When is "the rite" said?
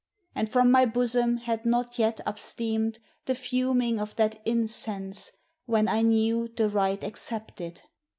6.47-7.03